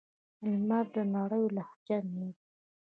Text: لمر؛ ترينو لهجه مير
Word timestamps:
لمر؛ 0.49 0.85
ترينو 0.93 1.43
لهجه 1.55 1.97
مير 2.13 2.35